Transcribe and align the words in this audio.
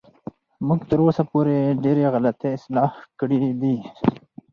موږ 0.67 0.79
تر 0.89 0.99
اوسه 1.03 1.23
پورې 1.31 1.55
ډېرې 1.83 2.05
غلطۍ 2.13 2.51
اصلاح 2.57 2.91
کړې 3.19 3.39
دي. 3.61 3.75